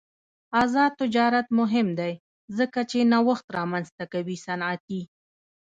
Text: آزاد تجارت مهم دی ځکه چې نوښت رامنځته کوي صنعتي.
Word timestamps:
آزاد 0.61 0.91
تجارت 1.01 1.47
مهم 1.59 1.87
دی 1.99 2.13
ځکه 2.57 2.79
چې 2.91 3.09
نوښت 3.11 3.47
رامنځته 3.57 4.03
کوي 4.13 4.37
صنعتي. 4.45 5.01